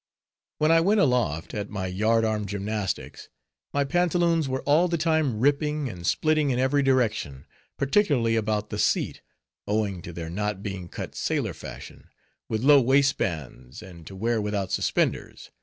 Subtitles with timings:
[0.57, 3.29] When I went aloft, at my yard arm gymnastics,
[3.71, 7.45] my pantaloons were all the time ripping and splitting in every direction,
[7.77, 9.21] particularly about the seat,
[9.67, 12.09] owing to their not being cut sailor fashion,
[12.49, 15.51] with low waistbands, and to wear without suspenders.